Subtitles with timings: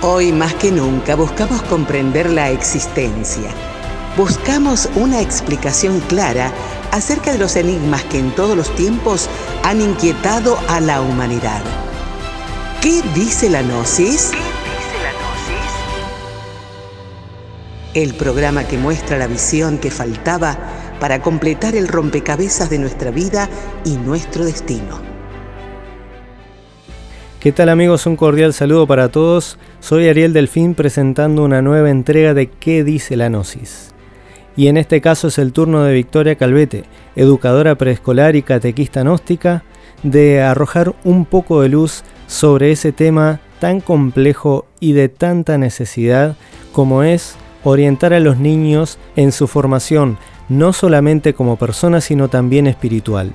[0.00, 3.50] Hoy más que nunca buscamos comprender la existencia.
[4.16, 6.52] Buscamos una explicación clara
[6.92, 9.28] acerca de los enigmas que en todos los tiempos
[9.64, 11.60] han inquietado a la humanidad.
[12.80, 14.30] ¿Qué dice la Gnosis?
[17.92, 20.56] El programa que muestra la visión que faltaba
[21.00, 23.48] para completar el rompecabezas de nuestra vida
[23.84, 25.07] y nuestro destino.
[27.40, 28.04] ¿Qué tal amigos?
[28.06, 29.58] Un cordial saludo para todos.
[29.78, 33.94] Soy Ariel Delfín presentando una nueva entrega de ¿Qué dice la Gnosis?
[34.56, 36.82] Y en este caso es el turno de Victoria Calvete,
[37.14, 39.62] educadora preescolar y catequista gnóstica,
[40.02, 46.36] de arrojar un poco de luz sobre ese tema tan complejo y de tanta necesidad
[46.72, 50.18] como es orientar a los niños en su formación,
[50.48, 53.32] no solamente como personas, sino también espiritual.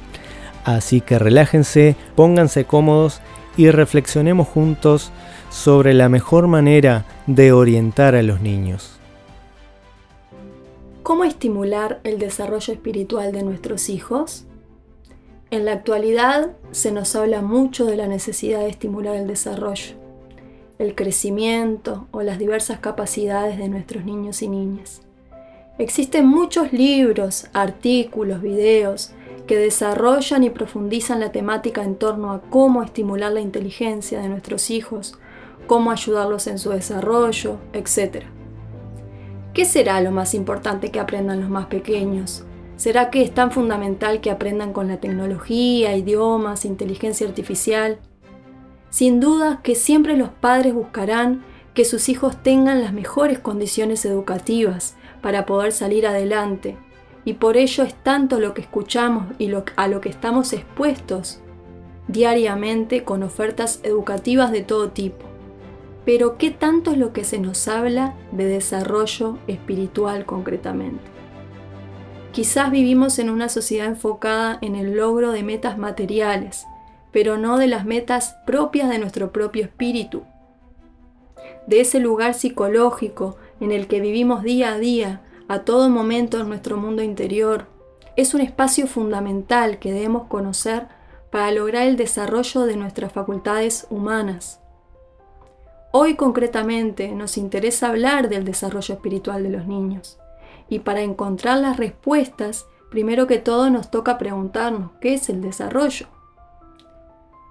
[0.66, 3.22] Así que relájense, pónganse cómodos
[3.58, 5.12] y reflexionemos juntos
[5.50, 9.00] sobre la mejor manera de orientar a los niños.
[11.04, 14.46] ¿Cómo estimular el desarrollo espiritual de nuestros hijos?
[15.52, 19.96] En la actualidad se nos habla mucho de la necesidad de estimular el desarrollo,
[20.80, 25.02] el crecimiento o las diversas capacidades de nuestros niños y niñas.
[25.78, 29.12] Existen muchos libros, artículos, videos
[29.48, 34.70] que desarrollan y profundizan la temática en torno a cómo estimular la inteligencia de nuestros
[34.70, 35.18] hijos,
[35.68, 38.24] cómo ayudarlos en su desarrollo, etc.
[39.54, 42.46] ¿Qué será lo más importante que aprendan los más pequeños?
[42.76, 48.00] ¿Será que es tan fundamental que aprendan con la tecnología, idiomas, inteligencia artificial?
[48.90, 54.96] Sin duda que siempre los padres buscarán que sus hijos tengan las mejores condiciones educativas
[55.22, 56.78] para poder salir adelante
[57.26, 61.40] y por ello es tanto lo que escuchamos y a lo que estamos expuestos
[62.08, 65.26] diariamente con ofertas educativas de todo tipo.
[66.06, 71.02] Pero ¿qué tanto es lo que se nos habla de desarrollo espiritual concretamente?
[72.34, 76.66] Quizás vivimos en una sociedad enfocada en el logro de metas materiales,
[77.12, 80.24] pero no de las metas propias de nuestro propio espíritu,
[81.68, 85.22] de ese lugar psicológico en el que vivimos día a día,
[85.54, 87.68] a todo momento en nuestro mundo interior.
[88.16, 90.88] Es un espacio fundamental que debemos conocer
[91.30, 94.60] para lograr el desarrollo de nuestras facultades humanas.
[95.92, 100.18] Hoy concretamente nos interesa hablar del desarrollo espiritual de los niños
[100.70, 106.08] y para encontrar las respuestas, primero que todo nos toca preguntarnos qué es el desarrollo.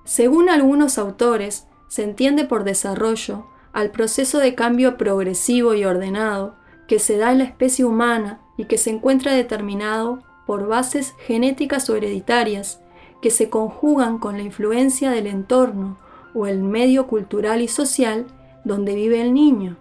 [0.04, 6.60] Según algunos autores, se entiende por desarrollo al proceso de cambio progresivo y ordenado
[6.92, 11.88] que se da en la especie humana y que se encuentra determinado por bases genéticas
[11.88, 12.82] o hereditarias
[13.22, 15.96] que se conjugan con la influencia del entorno
[16.34, 18.26] o el medio cultural y social
[18.66, 19.78] donde vive el niño,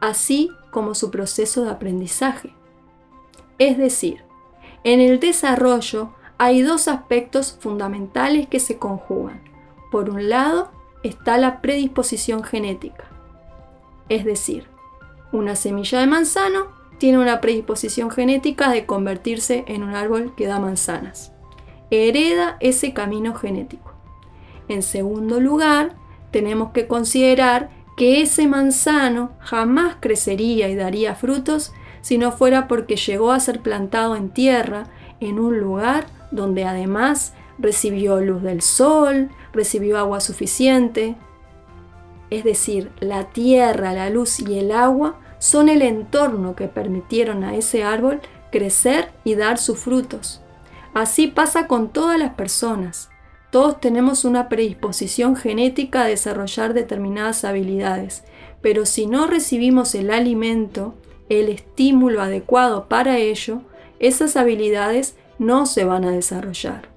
[0.00, 2.54] así como su proceso de aprendizaje.
[3.58, 4.24] Es decir,
[4.84, 9.42] en el desarrollo hay dos aspectos fundamentales que se conjugan.
[9.90, 10.70] Por un lado
[11.02, 13.04] está la predisposición genética,
[14.08, 14.72] es decir,
[15.34, 16.68] una semilla de manzano
[16.98, 21.32] tiene una predisposición genética de convertirse en un árbol que da manzanas.
[21.90, 23.92] Hereda ese camino genético.
[24.68, 25.96] En segundo lugar,
[26.30, 32.96] tenemos que considerar que ese manzano jamás crecería y daría frutos si no fuera porque
[32.96, 34.84] llegó a ser plantado en tierra
[35.20, 41.16] en un lugar donde además recibió luz del sol, recibió agua suficiente.
[42.30, 47.54] Es decir, la tierra, la luz y el agua son el entorno que permitieron a
[47.54, 50.40] ese árbol crecer y dar sus frutos.
[50.94, 53.10] Así pasa con todas las personas.
[53.50, 58.24] Todos tenemos una predisposición genética a desarrollar determinadas habilidades,
[58.62, 60.94] pero si no recibimos el alimento,
[61.28, 63.60] el estímulo adecuado para ello,
[63.98, 66.88] esas habilidades no se van a desarrollar.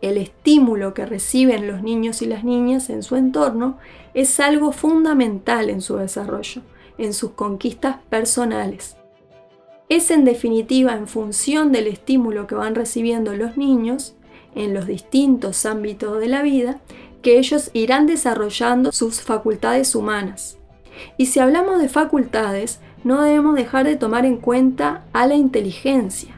[0.00, 3.78] El estímulo que reciben los niños y las niñas en su entorno
[4.14, 6.62] es algo fundamental en su desarrollo
[6.98, 8.96] en sus conquistas personales.
[9.88, 14.14] Es en definitiva en función del estímulo que van recibiendo los niños
[14.54, 16.80] en los distintos ámbitos de la vida
[17.22, 20.58] que ellos irán desarrollando sus facultades humanas.
[21.16, 26.34] Y si hablamos de facultades, no debemos dejar de tomar en cuenta a la inteligencia.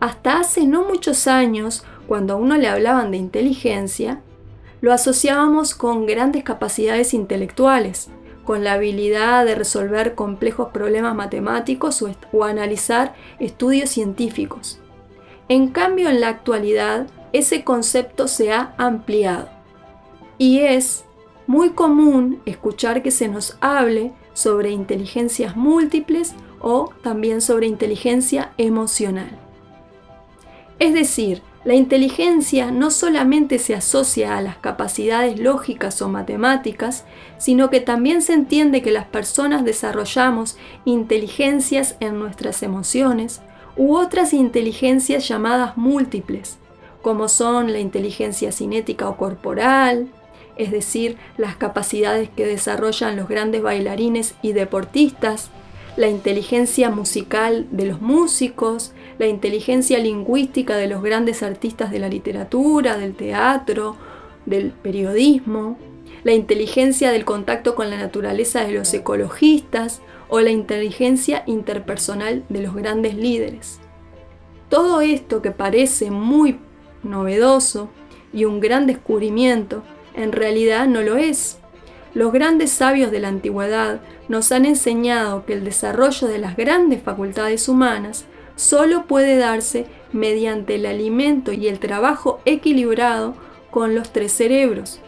[0.00, 4.20] Hasta hace no muchos años, cuando a uno le hablaban de inteligencia,
[4.80, 8.10] lo asociábamos con grandes capacidades intelectuales,
[8.48, 12.02] con la habilidad de resolver complejos problemas matemáticos
[12.32, 14.80] o, analizar estudios científicos.
[15.50, 19.50] En cambio, en la actualidad, ese concepto se ha ampliado
[20.38, 21.04] y es
[21.46, 29.38] muy común escuchar que se nos hable sobre inteligencias múltiples o también sobre inteligencia emocional.
[30.78, 37.04] Es decir, la inteligencia no solamente se asocia a las capacidades lógicas o matemáticas,
[37.36, 43.40] sino que también se entiende que las personas desarrollamos inteligencias en nuestras emociones
[43.76, 46.58] u otras inteligencias llamadas múltiples,
[47.02, 50.08] como son la inteligencia cinética o corporal,
[50.56, 55.50] es decir, las capacidades que desarrollan los grandes bailarines y deportistas,
[55.96, 62.08] la inteligencia musical de los músicos, la inteligencia lingüística de los grandes artistas de la
[62.08, 63.96] literatura, del teatro,
[64.46, 65.76] del periodismo,
[66.24, 72.62] la inteligencia del contacto con la naturaleza de los ecologistas o la inteligencia interpersonal de
[72.62, 73.80] los grandes líderes.
[74.68, 76.58] Todo esto que parece muy
[77.02, 77.88] novedoso
[78.32, 79.82] y un gran descubrimiento,
[80.14, 81.58] en realidad no lo es.
[82.14, 87.02] Los grandes sabios de la antigüedad nos han enseñado que el desarrollo de las grandes
[87.02, 88.26] facultades humanas
[88.58, 93.34] solo puede darse mediante el alimento y el trabajo equilibrado
[93.70, 94.98] con los tres cerebros.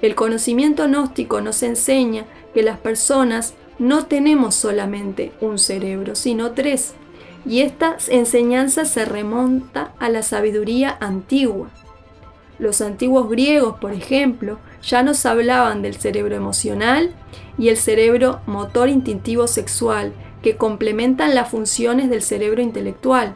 [0.00, 6.94] El conocimiento gnóstico nos enseña que las personas no tenemos solamente un cerebro, sino tres,
[7.44, 11.70] y esta enseñanza se remonta a la sabiduría antigua.
[12.60, 17.12] Los antiguos griegos, por ejemplo, ya nos hablaban del cerebro emocional
[17.58, 20.12] y el cerebro motor instintivo sexual,
[20.46, 23.34] que complementan las funciones del cerebro intelectual.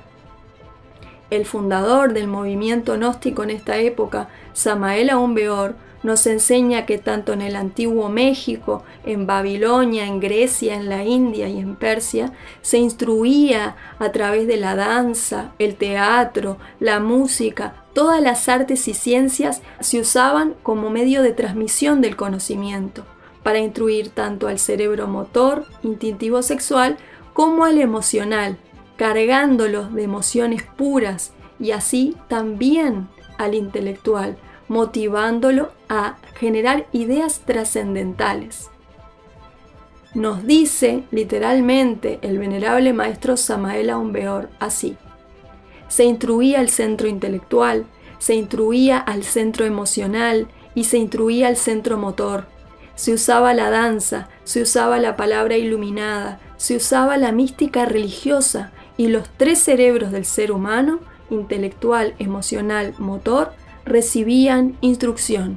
[1.28, 5.74] El fundador del movimiento gnóstico en esta época, Samael Aumbeor,
[6.04, 11.48] nos enseña que tanto en el antiguo México, en Babilonia, en Grecia, en la India
[11.48, 18.22] y en Persia, se instruía a través de la danza, el teatro, la música, todas
[18.22, 23.04] las artes y ciencias se usaban como medio de transmisión del conocimiento,
[23.42, 26.96] para instruir tanto al cerebro motor, instintivo sexual,
[27.32, 28.58] como al emocional,
[28.96, 33.08] cargándolos de emociones puras y así también
[33.38, 34.36] al intelectual
[34.70, 38.70] motivándolo a generar ideas trascendentales.
[40.14, 44.96] Nos dice literalmente el venerable maestro Samael Aumbeor así.
[45.88, 47.84] Se instruía al centro intelectual,
[48.18, 50.46] se instruía al centro emocional
[50.76, 52.46] y se instruía al centro motor.
[53.00, 59.08] Se usaba la danza, se usaba la palabra iluminada, se usaba la mística religiosa y
[59.08, 61.00] los tres cerebros del ser humano,
[61.30, 63.54] intelectual, emocional, motor,
[63.86, 65.56] recibían instrucción.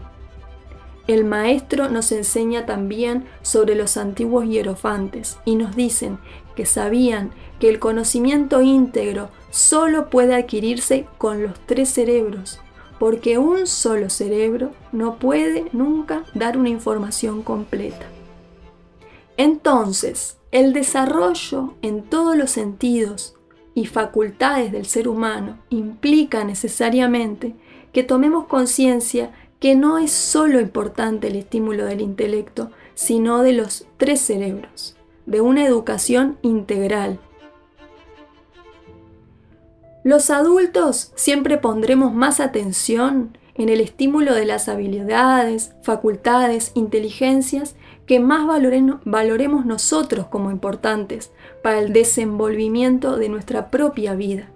[1.05, 6.19] El maestro nos enseña también sobre los antiguos hierofantes y nos dicen
[6.55, 12.61] que sabían que el conocimiento íntegro solo puede adquirirse con los tres cerebros,
[13.03, 18.05] porque un solo cerebro no puede nunca dar una información completa.
[19.35, 23.35] Entonces, el desarrollo en todos los sentidos
[23.75, 27.55] y facultades del ser humano implica necesariamente
[27.91, 33.85] que tomemos conciencia que no es solo importante el estímulo del intelecto, sino de los
[33.97, 34.95] tres cerebros,
[35.25, 37.19] de una educación integral.
[40.03, 48.19] Los adultos siempre pondremos más atención en el estímulo de las habilidades, facultades, inteligencias que
[48.19, 48.45] más
[49.05, 51.31] valoremos nosotros como importantes
[51.61, 54.49] para el desenvolvimiento de nuestra propia vida.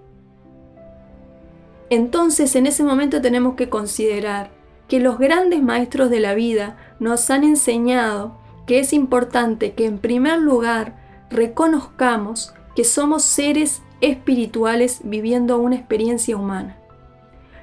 [1.90, 4.50] Entonces en ese momento tenemos que considerar
[4.88, 8.36] que los grandes maestros de la vida nos han enseñado
[8.66, 10.98] que es importante que en primer lugar
[11.30, 16.76] reconozcamos que somos seres espirituales viviendo una experiencia humana.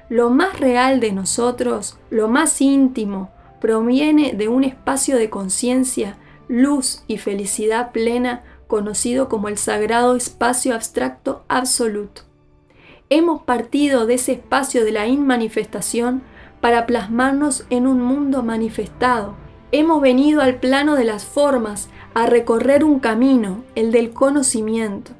[0.08, 6.16] Lo más real de nosotros, lo más íntimo, proviene de un espacio de conciencia,
[6.48, 12.22] luz y felicidad plena conocido como el sagrado espacio abstracto absoluto.
[13.08, 16.22] Hemos partido de ese espacio de la inmanifestación
[16.60, 19.34] para plasmarnos en un mundo manifestado.
[19.72, 25.12] Hemos venido al plano de las formas a recorrer un camino, el del conocimiento.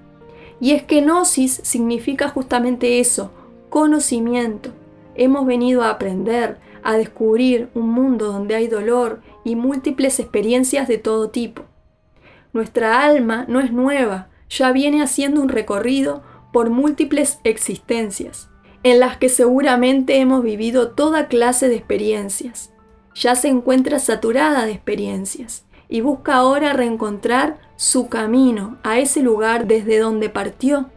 [0.60, 3.30] Y es que gnosis significa justamente eso,
[3.68, 4.70] conocimiento.
[5.14, 10.98] Hemos venido a aprender, a descubrir un mundo donde hay dolor y múltiples experiencias de
[10.98, 11.62] todo tipo.
[12.52, 16.22] Nuestra alma no es nueva, ya viene haciendo un recorrido
[16.52, 18.48] por múltiples existencias,
[18.82, 22.72] en las que seguramente hemos vivido toda clase de experiencias.
[23.14, 29.66] Ya se encuentra saturada de experiencias y busca ahora reencontrar su camino a ese lugar
[29.66, 30.90] desde donde partió.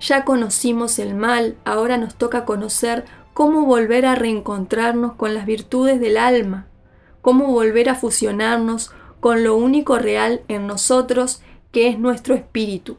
[0.00, 6.00] Ya conocimos el mal, ahora nos toca conocer cómo volver a reencontrarnos con las virtudes
[6.00, 6.66] del alma,
[7.22, 12.96] cómo volver a fusionarnos con lo único real en nosotros, que es nuestro espíritu.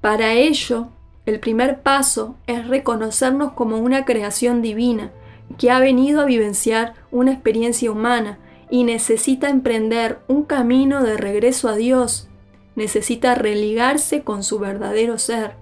[0.00, 0.88] Para ello,
[1.26, 5.10] el primer paso es reconocernos como una creación divina
[5.56, 8.38] que ha venido a vivenciar una experiencia humana
[8.70, 12.28] y necesita emprender un camino de regreso a Dios,
[12.76, 15.52] necesita religarse con su verdadero ser.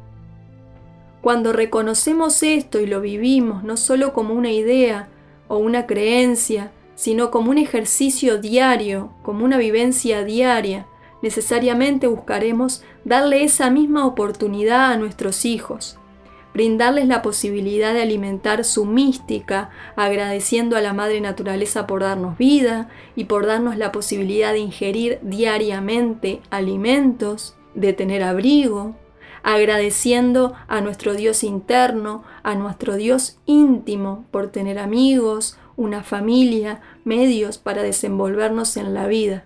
[1.20, 5.08] Cuando reconocemos esto y lo vivimos no solo como una idea
[5.48, 10.86] o una creencia, sino como un ejercicio diario, como una vivencia diaria,
[11.22, 15.98] necesariamente buscaremos darle esa misma oportunidad a nuestros hijos,
[16.54, 22.88] brindarles la posibilidad de alimentar su mística, agradeciendo a la Madre Naturaleza por darnos vida
[23.16, 28.96] y por darnos la posibilidad de ingerir diariamente alimentos, de tener abrigo,
[29.42, 37.58] agradeciendo a nuestro Dios interno, a nuestro Dios íntimo por tener amigos, una familia, medios
[37.58, 39.44] para desenvolvernos en la vida.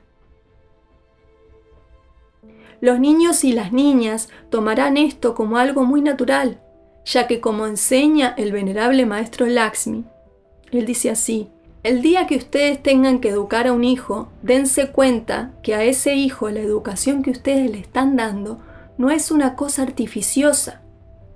[2.80, 6.60] Los niños y las niñas tomarán esto como algo muy natural,
[7.06, 10.04] ya que como enseña el venerable maestro Laxmi,
[10.72, 11.48] él dice así,
[11.84, 16.16] el día que ustedes tengan que educar a un hijo, dense cuenta que a ese
[16.16, 18.58] hijo la educación que ustedes le están dando
[18.98, 20.82] no es una cosa artificiosa,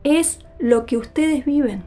[0.02, 1.84] es lo que ustedes viven.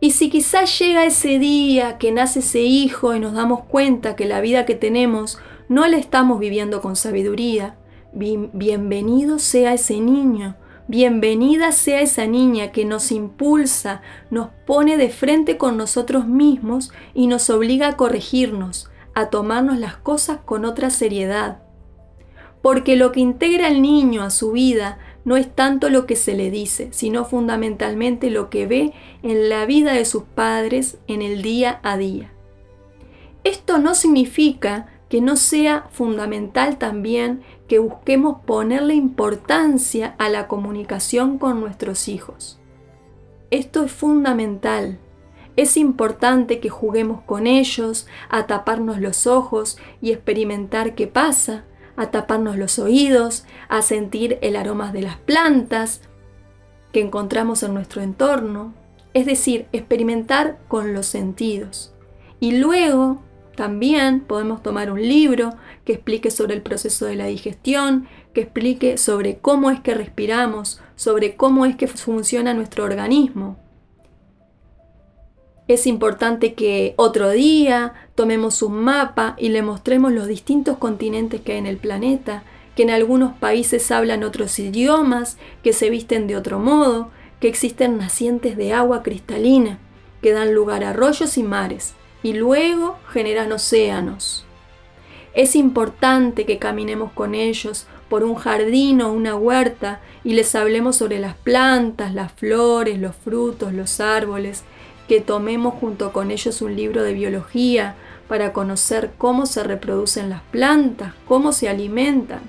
[0.00, 4.26] Y si quizás llega ese día que nace ese hijo y nos damos cuenta que
[4.26, 5.38] la vida que tenemos
[5.70, 7.76] no la estamos viviendo con sabiduría,
[8.12, 15.56] bienvenido sea ese niño, bienvenida sea esa niña que nos impulsa, nos pone de frente
[15.56, 21.62] con nosotros mismos y nos obliga a corregirnos, a tomarnos las cosas con otra seriedad.
[22.60, 26.34] Porque lo que integra el niño a su vida no es tanto lo que se
[26.34, 31.40] le dice, sino fundamentalmente lo que ve en la vida de sus padres en el
[31.42, 32.30] día a día.
[33.42, 37.42] Esto no significa que no sea fundamental también
[37.74, 42.60] que busquemos ponerle importancia a la comunicación con nuestros hijos.
[43.50, 45.00] Esto es fundamental.
[45.56, 51.64] Es importante que juguemos con ellos, a taparnos los ojos y experimentar qué pasa,
[51.96, 56.00] a taparnos los oídos, a sentir el aroma de las plantas
[56.92, 58.72] que encontramos en nuestro entorno,
[59.14, 61.92] es decir, experimentar con los sentidos.
[62.38, 63.23] Y luego
[63.56, 65.50] también podemos tomar un libro
[65.84, 70.80] que explique sobre el proceso de la digestión, que explique sobre cómo es que respiramos,
[70.96, 73.58] sobre cómo es que funciona nuestro organismo.
[75.66, 81.52] Es importante que otro día tomemos un mapa y le mostremos los distintos continentes que
[81.52, 82.42] hay en el planeta,
[82.76, 87.96] que en algunos países hablan otros idiomas, que se visten de otro modo, que existen
[87.96, 89.78] nacientes de agua cristalina,
[90.20, 91.94] que dan lugar a arroyos y mares,
[92.24, 94.46] y luego generan océanos.
[95.34, 100.96] Es importante que caminemos con ellos por un jardín o una huerta y les hablemos
[100.96, 104.62] sobre las plantas, las flores, los frutos, los árboles,
[105.06, 107.94] que tomemos junto con ellos un libro de biología
[108.26, 112.40] para conocer cómo se reproducen las plantas, cómo se alimentan,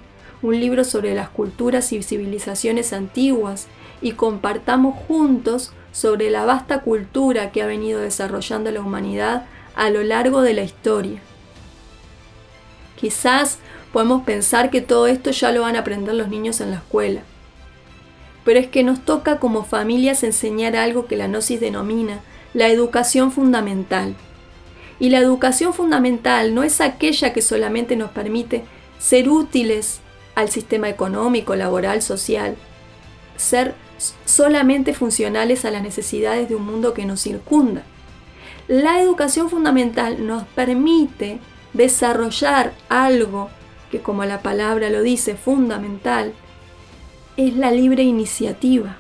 [0.42, 3.68] un libro sobre las culturas y civilizaciones antiguas
[4.02, 10.04] y compartamos juntos sobre la vasta cultura que ha venido desarrollando la humanidad a lo
[10.04, 11.22] largo de la historia.
[12.96, 13.60] Quizás
[13.92, 17.22] podemos pensar que todo esto ya lo van a aprender los niños en la escuela,
[18.44, 22.20] pero es que nos toca como familias enseñar algo que la Gnosis denomina
[22.54, 24.16] la educación fundamental.
[24.98, 28.64] Y la educación fundamental no es aquella que solamente nos permite
[28.98, 30.00] ser útiles
[30.36, 32.56] al sistema económico, laboral, social,
[33.36, 33.76] ser
[34.26, 37.84] solamente funcionales a las necesidades de un mundo que nos circunda.
[38.68, 41.40] La educación fundamental nos permite
[41.74, 43.50] desarrollar algo
[43.92, 46.34] que, como la palabra lo dice, fundamental,
[47.38, 48.98] es la libre iniciativa.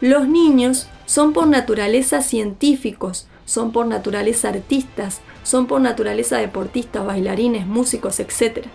[0.00, 7.66] Los niños son por naturaleza científicos, son por naturaleza artistas, son por naturaleza deportistas, bailarines,
[7.66, 8.66] músicos, etc.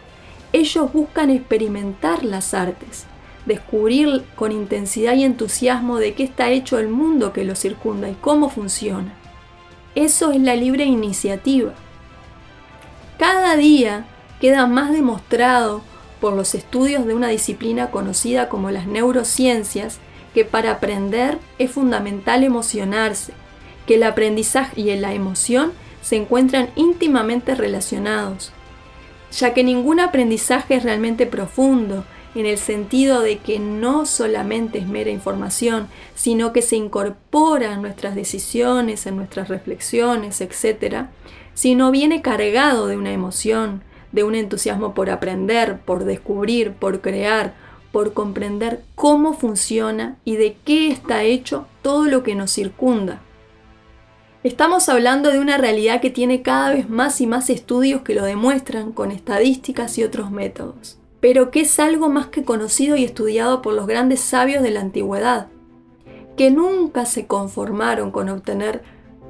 [0.54, 3.06] Ellos buscan experimentar las artes,
[3.48, 8.14] descubrir con intensidad y entusiasmo de qué está hecho el mundo que los circunda y
[8.14, 9.19] cómo funciona.
[10.00, 11.74] Eso es la libre iniciativa.
[13.18, 14.06] Cada día
[14.40, 15.82] queda más demostrado
[16.22, 20.00] por los estudios de una disciplina conocida como las neurociencias
[20.34, 23.34] que para aprender es fundamental emocionarse,
[23.86, 28.54] que el aprendizaje y la emoción se encuentran íntimamente relacionados,
[29.34, 32.06] ya que ningún aprendizaje es realmente profundo,
[32.40, 37.82] en el sentido de que no solamente es mera información, sino que se incorpora en
[37.82, 41.08] nuestras decisiones, en nuestras reflexiones, etc.,
[41.54, 47.54] sino viene cargado de una emoción, de un entusiasmo por aprender, por descubrir, por crear,
[47.92, 53.22] por comprender cómo funciona y de qué está hecho todo lo que nos circunda.
[54.42, 58.24] Estamos hablando de una realidad que tiene cada vez más y más estudios que lo
[58.24, 63.62] demuestran con estadísticas y otros métodos, pero que es algo más que conocido y estudiado
[63.62, 65.48] por los grandes sabios de la antigüedad,
[66.38, 68.84] que nunca se conformaron con obtener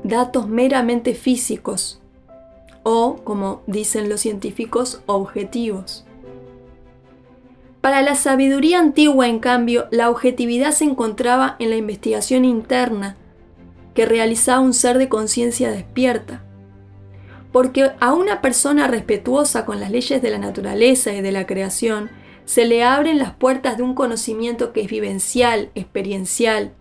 [0.03, 2.01] datos meramente físicos
[2.83, 6.05] o, como dicen los científicos, objetivos.
[7.81, 13.15] Para la sabiduría antigua, en cambio, la objetividad se encontraba en la investigación interna
[13.93, 16.43] que realizaba un ser de conciencia despierta.
[17.51, 22.09] Porque a una persona respetuosa con las leyes de la naturaleza y de la creación,
[22.45, 26.73] se le abren las puertas de un conocimiento que es vivencial, experiencial,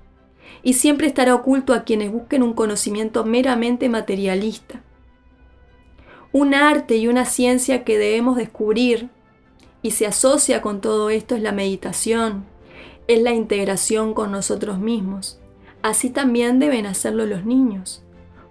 [0.62, 4.82] y siempre estará oculto a quienes busquen un conocimiento meramente materialista.
[6.32, 9.08] Un arte y una ciencia que debemos descubrir
[9.82, 12.44] y se asocia con todo esto es la meditación,
[13.06, 15.40] es la integración con nosotros mismos,
[15.82, 18.02] Así también deben hacerlo los niños.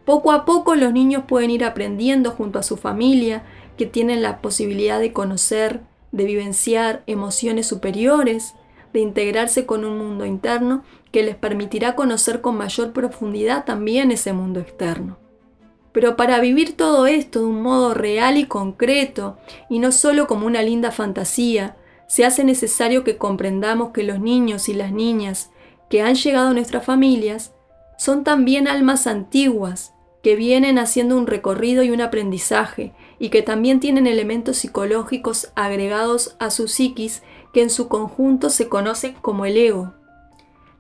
[0.08, 3.44] Poco a poco los niños pueden ir aprendiendo junto a su familia,
[3.76, 5.82] que tienen la posibilidad de conocer,
[6.14, 8.54] de vivenciar emociones superiores,
[8.94, 14.32] de integrarse con un mundo interno que les permitirá conocer con mayor profundidad también ese
[14.32, 15.18] mundo externo.
[15.92, 19.38] Pero para vivir todo esto de un modo real y concreto,
[19.70, 21.76] y no solo como una linda fantasía,
[22.08, 25.52] se hace necesario que comprendamos que los niños y las niñas
[25.90, 27.54] que han llegado a nuestras familias
[27.98, 29.96] son también almas antiguas
[30.28, 36.36] que vienen haciendo un recorrido y un aprendizaje y que también tienen elementos psicológicos agregados
[36.38, 39.94] a su psiquis que en su conjunto se conocen como el ego.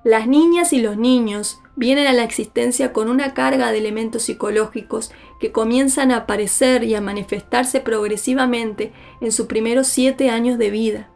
[0.03, 5.13] Las niñas y los niños vienen a la existencia con una carga de elementos psicológicos
[5.39, 11.09] que comienzan a aparecer y a manifestarse progresivamente en sus primeros siete años de vida.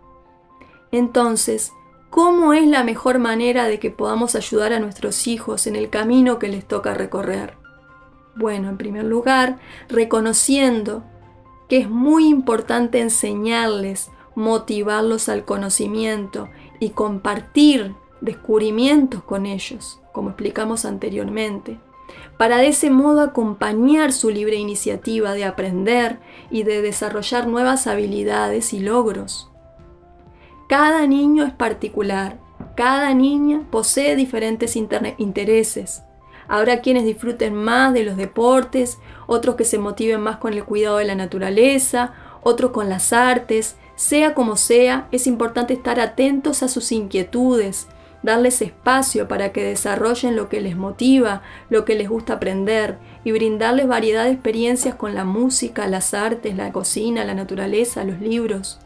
[0.94, 1.74] Entonces,
[2.10, 6.40] ¿Cómo es la mejor manera de que podamos ayudar a nuestros hijos en el camino
[6.40, 7.61] que les toca recorrer?
[8.36, 11.04] Bueno, en primer lugar, reconociendo
[11.68, 20.86] que es muy importante enseñarles, motivarlos al conocimiento y compartir descubrimientos con ellos, como explicamos
[20.86, 21.80] anteriormente,
[22.38, 28.74] para de ese modo acompañar su libre iniciativa de aprender y de desarrollar nuevas habilidades
[28.74, 29.50] y logros.
[30.68, 32.40] Cada niño es particular,
[32.76, 36.04] cada niña posee diferentes intereses.
[36.52, 40.98] Habrá quienes disfruten más de los deportes, otros que se motiven más con el cuidado
[40.98, 42.12] de la naturaleza,
[42.44, 43.78] otros con las artes.
[43.96, 47.88] Sea como sea, es importante estar atentos a sus inquietudes,
[48.22, 53.32] darles espacio para que desarrollen lo que les motiva, lo que les gusta aprender y
[53.32, 58.82] brindarles variedad de experiencias con la música, las artes, la cocina, la naturaleza, los libros,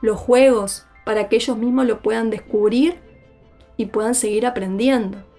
[0.00, 2.96] los juegos, para que ellos mismos lo puedan descubrir
[3.76, 5.29] y puedan seguir aprendiendo.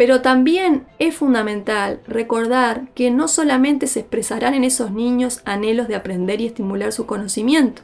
[0.00, 5.94] Pero también es fundamental recordar que no solamente se expresarán en esos niños anhelos de
[5.94, 7.82] aprender y estimular su conocimiento,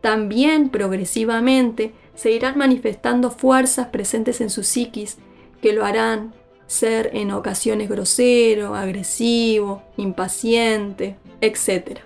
[0.00, 5.18] también progresivamente se irán manifestando fuerzas presentes en su psiquis
[5.62, 6.34] que lo harán
[6.66, 12.00] ser en ocasiones grosero, agresivo, impaciente, etc.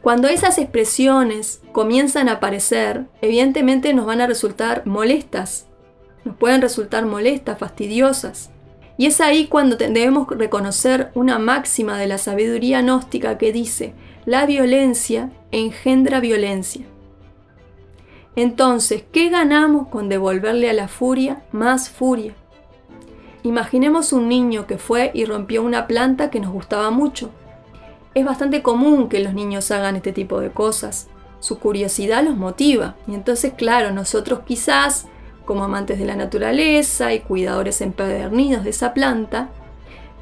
[0.00, 5.66] Cuando esas expresiones comienzan a aparecer, evidentemente nos van a resultar molestas,
[6.24, 8.48] nos pueden resultar molestas, fastidiosas.
[8.98, 13.94] Y es ahí cuando debemos reconocer una máxima de la sabiduría gnóstica que dice,
[14.26, 16.84] la violencia engendra violencia.
[18.36, 22.34] Entonces, ¿qué ganamos con devolverle a la furia más furia?
[23.42, 27.30] Imaginemos un niño que fue y rompió una planta que nos gustaba mucho
[28.14, 31.08] es bastante común que los niños hagan este tipo de cosas.
[31.40, 32.96] Su curiosidad los motiva.
[33.06, 35.06] Y entonces, claro, nosotros quizás,
[35.44, 39.50] como amantes de la naturaleza y cuidadores empedernidos de esa planta,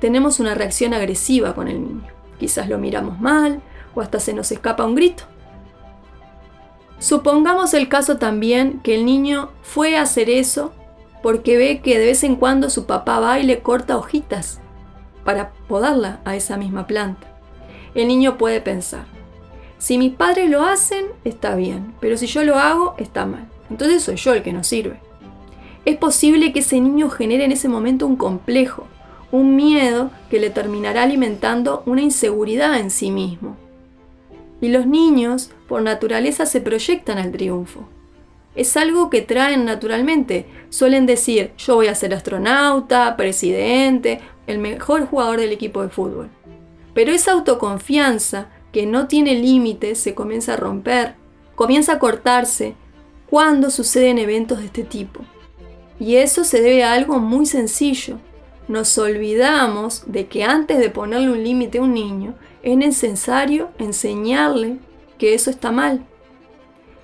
[0.01, 2.07] tenemos una reacción agresiva con el niño.
[2.39, 3.61] Quizás lo miramos mal
[3.95, 5.25] o hasta se nos escapa un grito.
[6.99, 10.73] Supongamos el caso también que el niño fue a hacer eso
[11.23, 14.61] porque ve que de vez en cuando su papá va y le corta hojitas
[15.25, 17.31] para podarla a esa misma planta
[17.95, 19.05] el niño puede pensar,
[19.79, 23.49] si mis padres lo hacen, está bien, pero si yo lo hago, está mal.
[23.71, 25.01] Entonces soy yo el que no sirve.
[25.85, 28.87] Es posible que ese niño genere en ese momento un complejo,
[29.33, 33.57] un miedo que le terminará alimentando una inseguridad en sí mismo.
[34.61, 37.89] Y los niños, por naturaleza, se proyectan al triunfo.
[38.55, 40.47] Es algo que traen naturalmente.
[40.69, 46.29] Suelen decir, yo voy a ser astronauta, presidente, el mejor jugador del equipo de fútbol
[46.93, 51.15] Pero esa autoconfianza que no tiene límites se comienza a romper,
[51.55, 52.75] comienza a cortarse
[53.29, 55.21] cuando suceden eventos de este tipo.
[56.01, 58.19] Y eso se debe a algo muy sencillo.
[58.69, 64.79] Nos olvidamos de que antes de ponerle un límite a un niño, es necesario enseñarle
[65.19, 66.07] que eso está mal.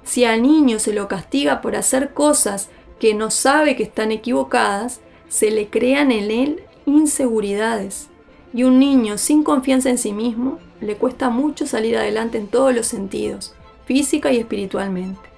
[0.03, 5.01] Si al niño se lo castiga por hacer cosas que no sabe que están equivocadas,
[5.29, 8.09] se le crean en él inseguridades.
[8.55, 12.75] Y un niño sin confianza en sí mismo le cuesta mucho salir adelante en todos
[12.75, 13.55] los sentidos,
[13.85, 15.36] física y espiritualmente.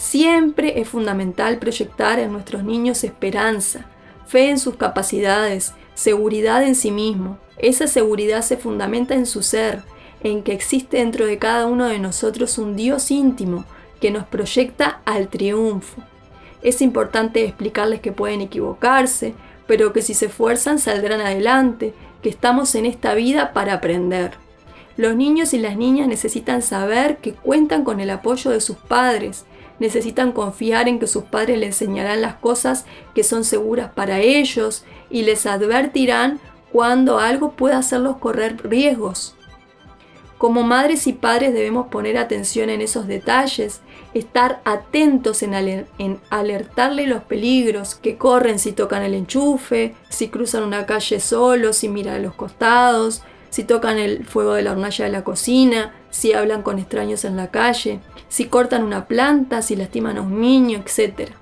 [0.00, 3.84] Siempre es fundamental proyectar en nuestros niños esperanza,
[4.26, 7.36] fe en sus capacidades, seguridad en sí mismo.
[7.58, 9.82] Esa seguridad se fundamenta en su ser,
[10.22, 13.66] en que existe dentro de cada uno de nosotros un Dios íntimo
[14.00, 16.02] que nos proyecta al triunfo.
[16.62, 19.34] Es importante explicarles que pueden equivocarse,
[19.66, 24.32] pero que si se esfuerzan saldrán adelante, que estamos en esta vida para aprender.
[24.96, 29.44] Los niños y las niñas necesitan saber que cuentan con el apoyo de sus padres,
[29.80, 34.84] necesitan confiar en que sus padres les enseñarán las cosas que son seguras para ellos
[35.10, 36.38] y les advertirán
[36.70, 39.34] cuando algo pueda hacerlos correr riesgos.
[40.38, 43.82] Como madres y padres debemos poner atención en esos detalles,
[44.14, 50.86] estar atentos en, alertarle los peligros que corren si tocan el enchufe, si cruzan una
[50.86, 55.10] calle solos, si miran a los costados, si tocan el fuego de la hornalla de
[55.10, 60.16] la cocina, si hablan con extraños en la calle, si cortan una planta, si lastiman
[60.16, 61.32] a un niño, etc.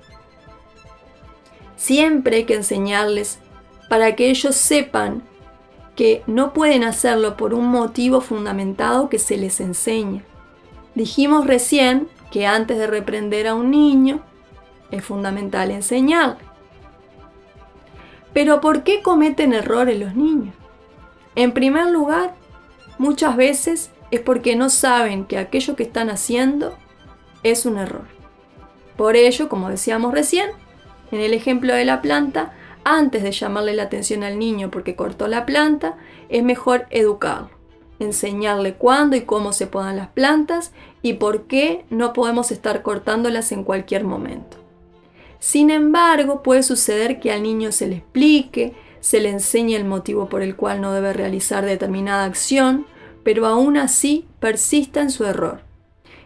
[1.77, 3.39] Siempre hay que enseñarles
[3.87, 5.21] para que ellos sepan
[5.95, 10.23] que no pueden hacerlo por un motivo fundamentado que se les enseña.
[10.95, 14.21] Dijimos recién que antes de reprender a un niño
[14.89, 16.37] es fundamental enseñarle.
[18.33, 20.55] Pero ¿por qué cometen errores los niños?
[21.35, 22.33] En primer lugar,
[22.97, 26.75] muchas veces es porque no saben que aquello que están haciendo
[27.43, 28.07] es un error.
[28.97, 30.49] Por ello, como decíamos recién,
[31.11, 35.27] en el ejemplo de la planta, antes de llamarle la atención al niño porque cortó
[35.27, 35.97] la planta,
[36.29, 37.49] es mejor educarlo,
[37.99, 43.51] enseñarle cuándo y cómo se podan las plantas y por qué no podemos estar cortándolas
[43.51, 44.57] en cualquier momento.
[45.39, 50.27] Sin embargo, puede suceder que al niño se le explique, se le enseñe el motivo
[50.27, 52.85] por el cual no debe realizar determinada acción,
[53.23, 55.61] pero aún así persista en su error.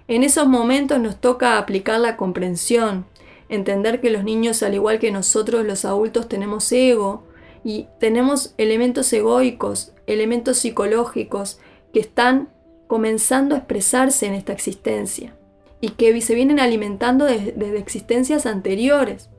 [0.07, 3.05] En esos momentos nos toca aplicar la comprensión,
[3.49, 7.23] entender que los niños, al igual que nosotros los adultos, tenemos ego
[7.63, 11.59] y tenemos elementos egoicos, elementos psicológicos
[11.93, 12.49] que están
[12.87, 15.35] comenzando a expresarse en esta existencia
[15.79, 19.29] y que se vienen alimentando desde, existencias anteriores.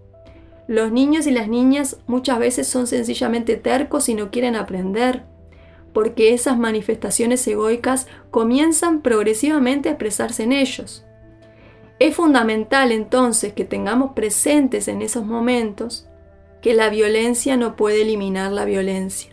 [0.66, 5.24] Los niños y las niñas muchas veces son sencillamente tercos y no quieren aprender,
[5.94, 11.06] porque esas manifestaciones egoicas comienzan progresivamente a expresarse en ellos.
[11.98, 16.06] Es fundamental entonces que tengamos presentes en esos momentos
[16.60, 19.30] que la violencia no puede eliminar la violencia.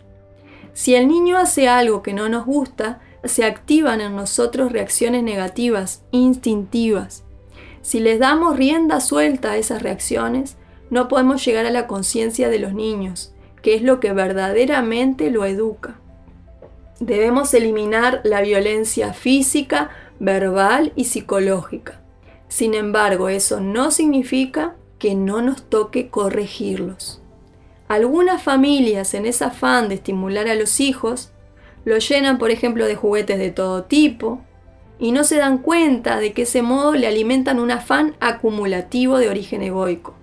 [0.72, 6.04] Si el niño hace algo que no nos gusta, se activan en nosotros reacciones negativas,
[6.12, 7.24] instintivas.
[7.82, 10.56] Si les damos rienda suelta a esas reacciones,
[10.90, 15.44] no podemos llegar a la conciencia de los niños, que es lo que verdaderamente lo
[15.44, 16.01] educa.
[17.02, 22.00] Debemos eliminar la violencia física, verbal y psicológica.
[22.46, 27.20] Sin embargo, eso no significa que no nos toque corregirlos.
[27.88, 31.32] Algunas familias en ese afán de estimular a los hijos
[31.84, 34.40] lo llenan, por ejemplo, de juguetes de todo tipo
[35.00, 39.28] y no se dan cuenta de que ese modo le alimentan un afán acumulativo de
[39.28, 40.14] origen egoico.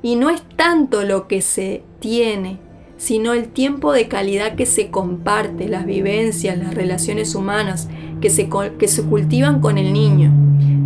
[0.00, 2.60] Y no es tanto lo que se tiene,
[2.98, 7.88] sino el tiempo de calidad que se comparte, las vivencias, las relaciones humanas
[8.20, 10.32] que se, que se cultivan con el niño.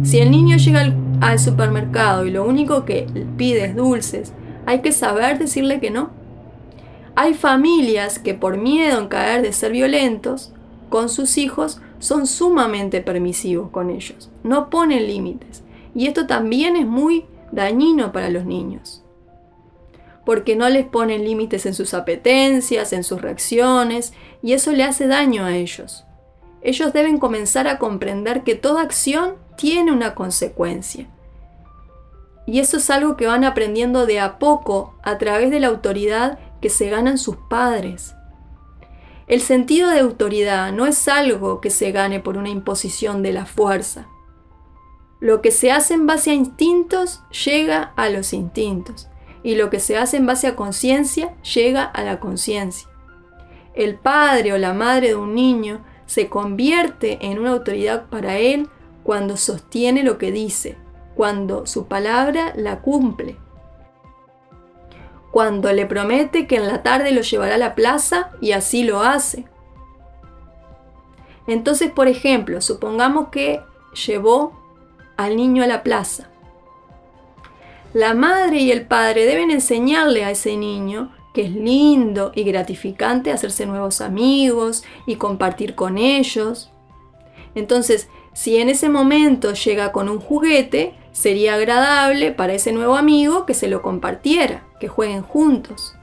[0.05, 4.33] Si el niño llega al, supermercado y lo único que pide es dulces,
[4.67, 6.11] hay que saber decirle que no.
[7.15, 10.53] Hay familias que por miedo en caer de ser violentos
[10.91, 15.63] con sus hijos son sumamente permisivos con ellos, no ponen límites.
[15.95, 19.02] Y esto también es muy dañino para los niños,
[20.25, 25.07] porque no les ponen límites en sus apetencias, en sus reacciones, y eso le hace
[25.07, 26.05] daño a ellos.
[26.63, 31.09] Ellos deben comenzar a comprender que toda acción tiene una consecuencia.
[32.47, 36.39] Y eso es algo que van aprendiendo de a poco a través de la autoridad
[36.61, 38.15] que se ganan sus padres.
[39.27, 43.47] El sentido de autoridad no es algo que se gane por una imposición de la
[43.47, 44.07] fuerza.
[45.21, 49.09] Lo que se hace en base a instintos llega a los instintos
[49.43, 52.89] y lo que se hace en base a conciencia llega a la conciencia.
[53.75, 58.69] El padre o la madre de un niño se convierte en una autoridad para él
[59.03, 60.77] cuando sostiene lo que dice,
[61.15, 63.37] cuando su palabra la cumple,
[65.31, 69.01] cuando le promete que en la tarde lo llevará a la plaza y así lo
[69.01, 69.47] hace.
[71.47, 73.63] Entonces, por ejemplo, supongamos que
[74.07, 74.61] llevó
[75.17, 76.32] al niño a la plaza.
[77.95, 83.33] La madre y el padre deben enseñarle a ese niño que es lindo y gratificante
[83.33, 86.71] hacerse nuevos amigos y compartir con ellos.
[87.55, 93.45] Entonces, si en ese momento llega con un juguete, sería agradable para ese nuevo amigo
[93.45, 95.95] que se lo compartiera, que jueguen juntos.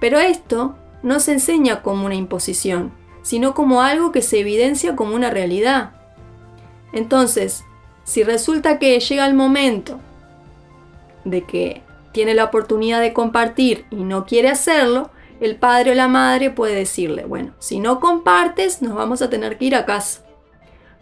[0.00, 5.14] Pero esto no se enseña como una imposición, sino como algo que se evidencia como
[5.14, 5.92] una realidad.
[6.92, 7.64] Entonces,
[8.04, 9.98] si resulta que llega el momento
[11.30, 15.10] de que tiene la oportunidad de compartir y no quiere hacerlo,
[15.40, 19.56] el padre o la madre puede decirle, bueno, si no compartes, nos vamos a tener
[19.56, 20.24] que ir a casa.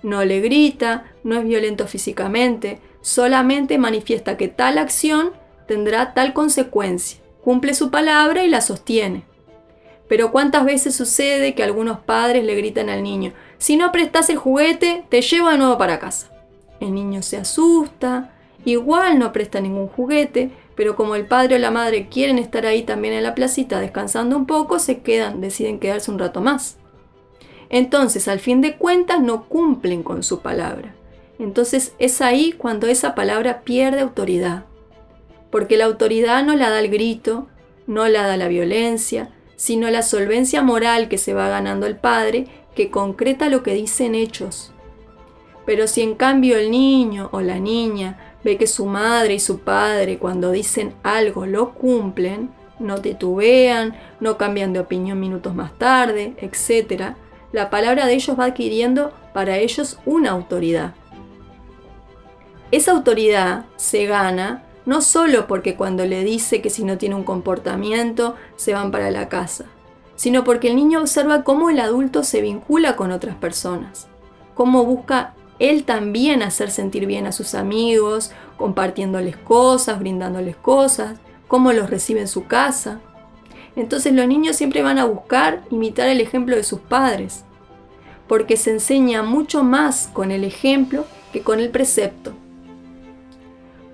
[0.02, 5.32] No le grita, no es violento físicamente, solamente manifiesta que tal acción
[5.66, 9.24] tendrá tal consecuencia, cumple su palabra y la sostiene.
[10.08, 14.36] Pero ¿cuántas veces sucede que algunos padres le gritan al niño, si no prestas el
[14.36, 16.30] juguete, te llevo de nuevo para casa?
[16.78, 18.35] El niño se asusta,
[18.72, 22.82] igual no presta ningún juguete, pero como el padre o la madre quieren estar ahí
[22.82, 26.76] también en la placita descansando un poco, se quedan, deciden quedarse un rato más.
[27.68, 30.94] Entonces, al fin de cuentas, no cumplen con su palabra.
[31.38, 34.64] Entonces es ahí cuando esa palabra pierde autoridad.
[35.50, 37.48] Porque la autoridad no la da el grito,
[37.86, 42.46] no la da la violencia, sino la solvencia moral que se va ganando el padre
[42.74, 44.72] que concreta lo que dicen hechos.
[45.64, 49.58] Pero si en cambio el niño o la niña ve que su madre y su
[49.58, 56.36] padre cuando dicen algo lo cumplen, no titubean, no cambian de opinión minutos más tarde,
[56.38, 57.16] etc.,
[57.50, 60.94] la palabra de ellos va adquiriendo para ellos una autoridad.
[62.70, 67.24] Esa autoridad se gana no solo porque cuando le dice que si no tiene un
[67.24, 69.64] comportamiento se van para la casa,
[70.14, 74.06] sino porque el niño observa cómo el adulto se vincula con otras personas,
[74.54, 81.72] cómo busca él también hacer sentir bien a sus amigos, compartiéndoles cosas, brindándoles cosas, cómo
[81.72, 83.00] los recibe en su casa.
[83.74, 87.44] Entonces los niños siempre van a buscar imitar el ejemplo de sus padres,
[88.28, 92.32] porque se enseña mucho más con el ejemplo que con el precepto.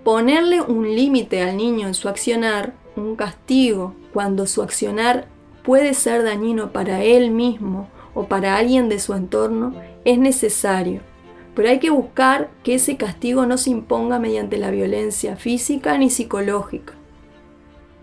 [0.05, 5.29] Ponerle un límite al niño en su accionar, un castigo, cuando su accionar
[5.63, 11.01] puede ser dañino para él mismo o para alguien de su entorno, es necesario
[11.55, 16.09] pero hay que buscar que ese castigo no se imponga mediante la violencia física ni
[16.09, 16.95] psicológica.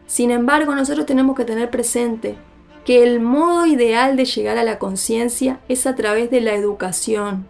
[0.06, 2.36] Sin embargo, nosotros tenemos que tener presente
[2.86, 7.48] que el modo ideal de llegar a la conciencia es a través de la educación,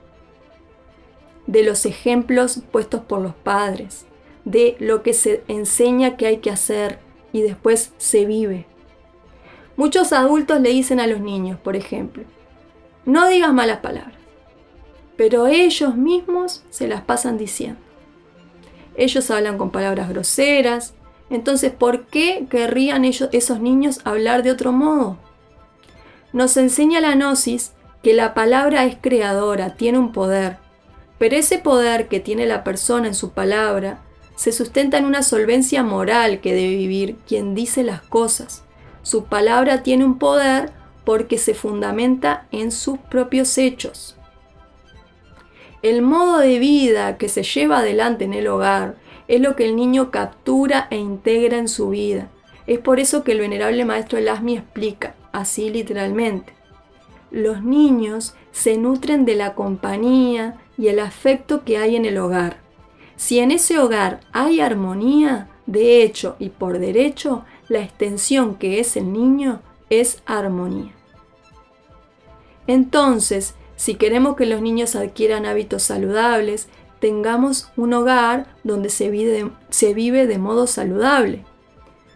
[1.48, 4.06] de los ejemplos puestos por los padres,
[4.46, 7.00] de lo que se enseña que hay que hacer
[7.32, 8.66] y después se vive.
[9.76, 12.24] Muchos adultos le dicen a los niños, por ejemplo,
[13.06, 14.19] no digas malas palabras
[15.20, 17.82] pero ellos mismos se las pasan diciendo.
[18.96, 20.94] Ellos hablan con palabras groseras,
[21.30, 25.18] entonces ¿por qué querrían ellos, esos niños hablar de otro modo?
[26.32, 30.56] Nos enseña la gnosis que la palabra es creadora, tiene un poder,
[31.18, 34.00] pero ese poder que tiene la persona en su palabra
[34.38, 38.64] se sustenta en una solvencia moral que debe vivir quien dice las cosas.
[39.04, 40.72] Su palabra tiene un poder
[41.04, 44.16] porque se fundamenta en sus propios hechos.
[45.82, 48.96] El modo de vida que se lleva adelante en el hogar
[49.30, 52.30] es lo que el niño captura e integra en su vida.
[52.68, 56.54] Es por eso que el venerable maestro Lasmi explica, así literalmente.
[57.32, 62.58] Los niños se nutren de la compañía y el afecto que hay en el hogar.
[63.16, 68.98] Si en ese hogar hay armonía, de hecho y por derecho, la extensión que es
[68.98, 70.94] el niño es armonía.
[72.68, 76.68] Entonces, si queremos que los niños adquieran hábitos saludables,
[77.00, 81.46] tengamos un hogar donde se vive, de modo saludable,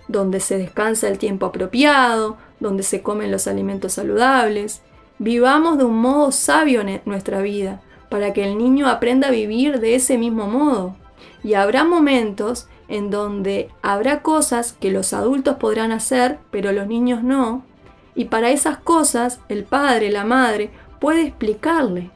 [0.10, 4.82] donde se descansa el tiempo apropiado, donde se comen los alimentos saludables.
[5.20, 9.80] Vivamos de un modo sabio en nuestra vida, para que el niño aprenda a vivir
[9.80, 10.98] de ese mismo modo.
[11.46, 17.24] Y habrá momentos en donde habrá cosas que los adultos podrán hacer, pero los niños
[17.24, 17.64] no.
[18.16, 20.70] Y para esas cosas, el padre, la madre
[21.04, 22.12] puede explicarle.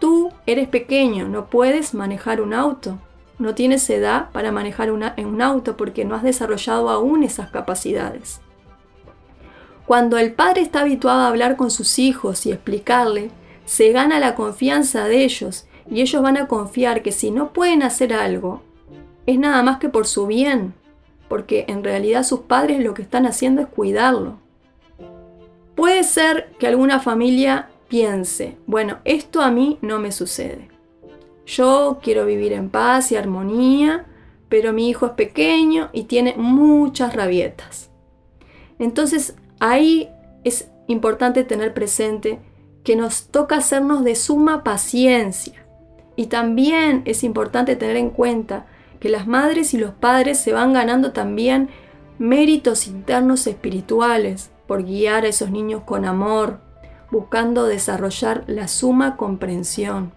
[0.00, 2.98] Tú eres pequeño, no puedes manejar un auto.
[3.38, 8.40] No tienes edad para manejar un auto porque no has desarrollado aún esas capacidades.
[9.86, 13.30] Cuando el padre está habituado a hablar con sus hijos y explicarle,
[13.66, 17.84] se gana la confianza de ellos y ellos van a confiar que si no pueden
[17.84, 18.62] hacer algo,
[19.26, 20.74] es nada más que por su bien,
[21.28, 24.40] porque en realidad sus padres lo que están haciendo es cuidarlo.
[25.76, 30.68] Puede ser que alguna familia piense, bueno, esto a mí no me sucede.
[31.46, 34.06] Yo quiero vivir en paz y armonía,
[34.48, 37.90] pero mi hijo es pequeño y tiene muchas rabietas.
[38.78, 40.10] Entonces ahí
[40.44, 42.38] es importante tener presente
[42.84, 45.66] que nos toca hacernos de suma paciencia.
[46.16, 48.66] Y también es importante tener en cuenta
[49.00, 51.68] que las madres y los padres se van ganando también
[52.18, 56.60] méritos internos espirituales por guiar a esos niños con amor,
[57.10, 60.12] buscando desarrollar la suma comprensión.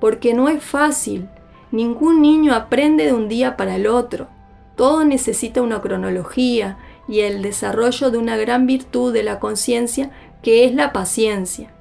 [0.00, 1.28] Porque no es fácil,
[1.72, 4.28] ningún niño aprende de un día para el otro.
[4.76, 10.10] Todo necesita una cronología y el desarrollo de una gran virtud de la conciencia
[10.42, 11.72] que es la paciencia.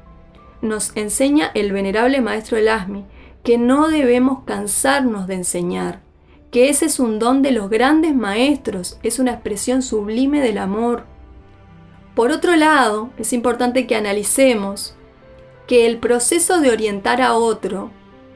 [0.62, 3.06] Nos enseña el venerable maestro Elasmi
[3.44, 6.02] que no debemos cansarnos de enseñar,
[6.52, 11.06] que ese es un don de los grandes maestros, es una expresión sublime del amor.
[12.18, 14.96] Por otro lado, es importante que analicemos
[15.68, 17.92] que el proceso de orientar a otro,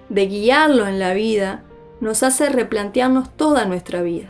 [0.08, 1.64] de guiarlo en la vida,
[2.00, 4.28] nos hace replantearnos toda nuestra vida.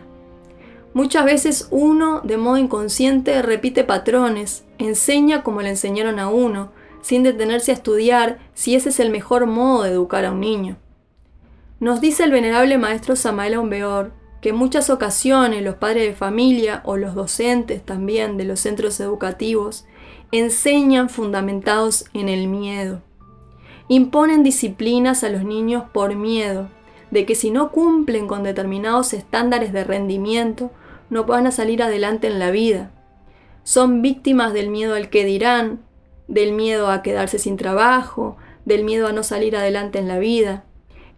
[0.93, 7.21] Muchas veces uno, de modo inconsciente, repite patrones, enseña como le enseñaron a uno, sin
[7.21, 10.77] detenerse a estudiar si ese es el mejor modo de educar a un niño.
[11.81, 13.55] Nos dice el venerable maestro Samael
[14.41, 18.99] que en muchas ocasiones los padres de familia o los docentes también de los centros
[18.99, 19.86] educativos
[20.32, 23.01] enseñan fundamentados en el miedo.
[23.88, 26.69] Imponen disciplinas a los niños por miedo,
[27.12, 30.71] de que si no cumplen con determinados estándares de rendimiento,
[31.10, 32.91] no van a salir adelante en la vida.
[33.63, 35.82] Son víctimas del miedo al que dirán,
[36.27, 40.63] del miedo a quedarse sin trabajo, del miedo a no salir adelante en la vida,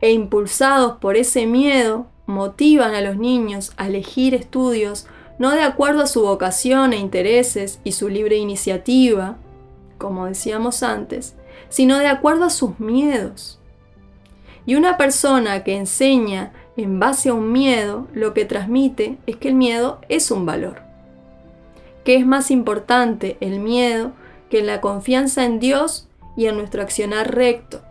[0.01, 5.07] e impulsados por ese miedo motivan a los niños a elegir estudios
[5.39, 9.37] no de acuerdo a su vocación e intereses y su libre iniciativa,
[9.97, 11.35] como decíamos antes,
[11.69, 13.59] sino de acuerdo a sus miedos.
[14.65, 19.49] Y una persona que enseña en base a un miedo, lo que transmite es que
[19.49, 20.81] el miedo es un valor.
[22.03, 24.11] ¿Qué es más importante el miedo
[24.49, 26.07] que la confianza en Dios
[26.37, 27.81] y en nuestro accionar recto?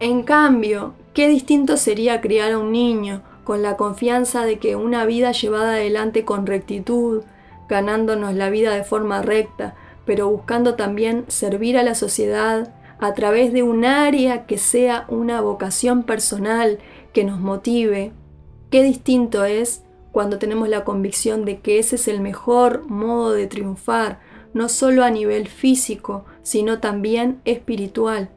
[0.00, 5.04] En cambio, qué distinto sería criar a un niño con la confianza de que una
[5.04, 7.22] vida llevada adelante con rectitud,
[7.68, 9.74] ganándonos la vida de forma recta,
[10.06, 15.42] pero buscando también servir a la sociedad a través de un área que sea una
[15.42, 16.78] vocación personal
[17.12, 18.12] que nos motive.
[18.70, 19.82] Qué distinto es
[20.12, 24.20] cuando tenemos la convicción de que ese es el mejor modo de triunfar,
[24.54, 28.30] no solo a nivel físico, sino también espiritual.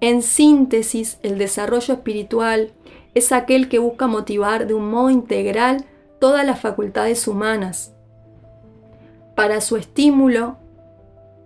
[0.00, 2.72] En síntesis, el desarrollo espiritual
[3.14, 5.84] es aquel que busca motivar de un modo integral
[6.18, 7.94] todas las facultades humanas.
[9.34, 10.56] Para su estímulo,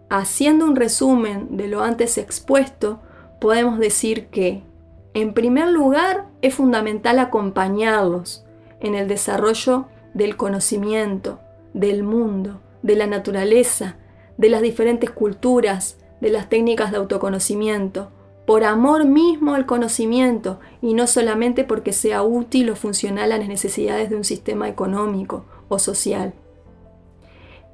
[0.09, 3.01] haciendo un resumen de lo antes expuesto,
[3.41, 4.63] podemos decir que,
[5.15, 8.45] en primer lugar, es fundamental acompañarlos
[8.81, 11.41] en el desarrollo del conocimiento,
[11.73, 13.97] del mundo, de la naturaleza,
[14.37, 18.11] de las diferentes culturas, de las técnicas de autoconocimiento,
[18.47, 23.49] por amor mismo al conocimiento y no solamente porque sea útil o funcional a las
[23.49, 26.35] necesidades de un sistema económico o social.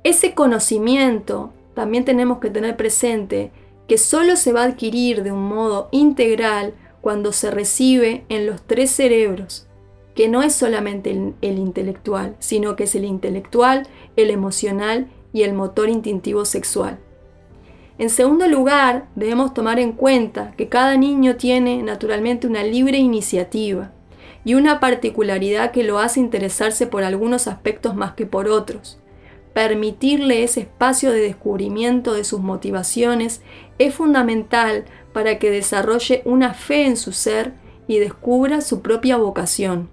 [0.04, 3.50] Ese conocimiento también tenemos que tener presente
[3.88, 8.62] que solo se va a adquirir de un modo integral cuando se recibe en los
[8.62, 9.66] tres cerebros,
[10.14, 15.42] que no es solamente el, el, intelectual, sino que es el intelectual, el emocional y
[15.42, 16.98] el motor instintivo sexual.
[18.00, 23.92] En segundo lugar, debemos tomar en cuenta que cada niño tiene naturalmente una libre iniciativa
[24.42, 28.98] y una particularidad que lo hace interesarse por algunos aspectos más que por otros.
[29.53, 33.42] Permitirle ese espacio de descubrimiento de sus motivaciones
[33.78, 37.53] es fundamental para que desarrolle una fe en su ser
[37.86, 39.90] y descubra su propia vocación.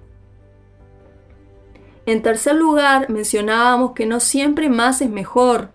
[2.05, 5.71] En tercer lugar, mencionábamos que no siempre más es mejor,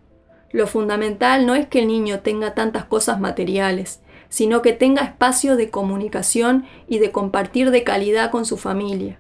[0.53, 5.57] lo fundamental no es que el niño tenga tantas cosas materiales, sino que tenga espacio
[5.57, 9.18] de comunicación y de compartir de calidad con su familia.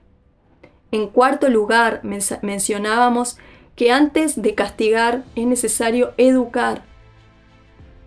[0.90, 2.02] En cuarto lugar,
[2.42, 3.38] mencionábamos
[3.76, 6.82] que antes de castigar es necesario educar.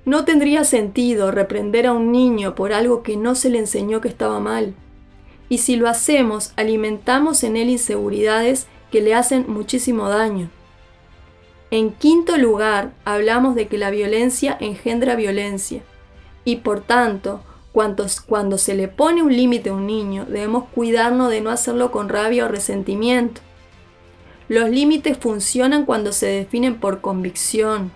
[0.06, 4.08] No tendría sentido reprender a un niño por algo que no se le enseñó que
[4.08, 4.76] estaba mal.
[5.50, 10.50] Y si lo hacemos, alimentamos en él inseguridades que le hacen muchísimo daño.
[11.76, 15.82] En quinto lugar, hablamos de que la violencia engendra violencia
[16.46, 17.42] y por tanto,
[17.74, 18.08] cuando,
[18.58, 22.46] se le pone un límite a un niño, debemos cuidarnos de no hacerlo con rabia
[22.46, 23.42] o resentimiento.
[24.48, 27.92] Los límites funcionan cuando se definen por convicción,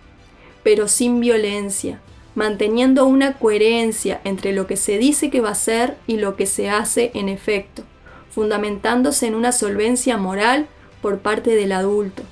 [0.61, 2.01] pero sin violencia,
[2.35, 6.47] manteniendo una coherencia entre lo que se dice que va a ser y lo que
[6.47, 7.83] se hace en efecto,
[8.29, 10.67] fundamentándose en una solvencia moral
[11.01, 12.23] por parte del adulto.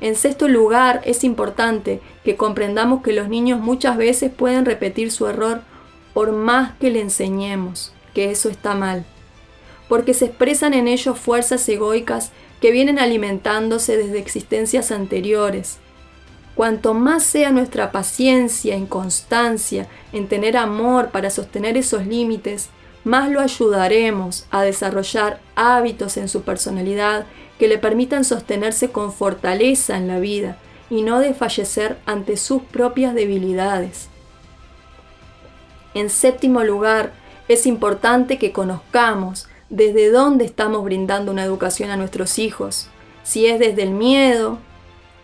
[0.00, 5.26] En sexto lugar, es importante que comprendamos que los niños muchas veces pueden repetir su
[5.26, 5.62] error
[6.14, 9.04] por más que le enseñemos que eso está mal,
[9.88, 15.78] porque se expresan en ellos fuerzas egoicas que vienen alimentándose desde existencias anteriores.
[16.54, 22.68] Cuanto más sea nuestra paciencia y constancia en tener amor para sostener esos límites,
[23.04, 27.24] más lo ayudaremos a desarrollar hábitos en su personalidad
[27.60, 30.56] que le permitan sostenerse con fortaleza en la vida
[30.88, 34.08] y no desfallecer ante sus propias debilidades.
[35.92, 37.12] En séptimo lugar,
[37.48, 42.88] es importante que conozcamos desde dónde estamos brindando una educación a nuestros hijos,
[43.24, 44.58] si es desde el miedo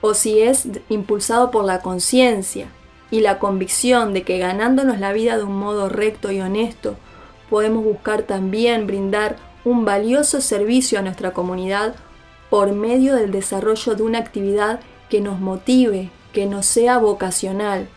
[0.02, 2.66] o si es impulsado por la conciencia
[3.10, 6.96] y la convicción de que ganándonos la vida de un modo recto y honesto,
[7.48, 11.96] podemos buscar también brindar un valioso servicio a nuestra comunidad
[12.50, 17.88] por medio del desarrollo de una actividad que nos motive, que nos sea vocacional.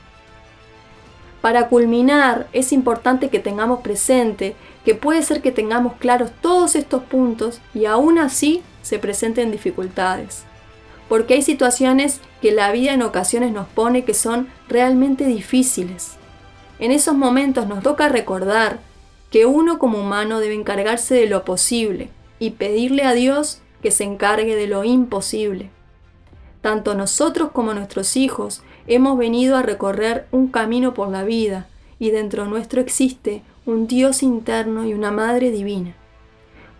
[1.41, 7.03] Para culminar, es importante que tengamos presente que puede ser que tengamos claros todos estos
[7.03, 10.43] puntos y aún así se presenten dificultades.
[11.07, 16.17] Porque hay situaciones que la vida en ocasiones nos pone que son realmente difíciles.
[16.77, 18.79] En esos momentos nos toca recordar
[19.31, 24.03] que uno como humano debe encargarse de lo posible y pedirle a Dios que se
[24.03, 25.69] encargue de lo imposible.
[26.61, 31.67] Tanto nosotros como nuestros hijos hemos venido a recorrer un camino por la vida
[31.99, 35.93] y dentro nuestro existe un Dios interno y una Madre divina.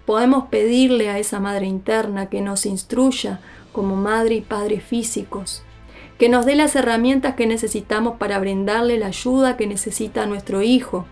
[0.06, 3.41] Podemos pedirle a esa Madre interna que nos instruya
[3.72, 5.62] como Madre y Padre físicos,
[6.18, 11.06] que nos dé las herramientas que necesitamos para brindarle la ayuda que necesita nuestro Hijo,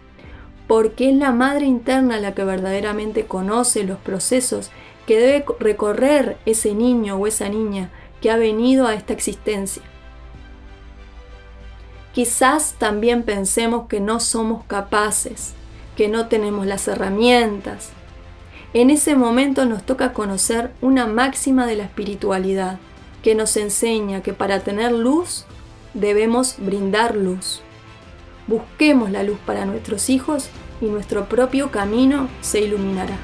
[0.68, 4.72] porque es la Madre interna la que verdaderamente conoce los procesos
[5.08, 7.90] que debe recorrer ese niño o esa niña
[8.22, 9.82] que ha venido a esta existencia.
[12.14, 15.54] Quizás también pensemos que no somos capaces,
[15.96, 17.90] que no tenemos las herramientas.
[18.74, 22.78] En ese momento nos toca conocer una máxima de la espiritualidad
[23.24, 25.46] que nos enseña que para tener luz
[25.94, 27.62] debemos brindar luz.
[28.48, 30.50] Busquemos la luz para nuestros hijos
[30.82, 33.18] y nuestro propio camino se iluminará.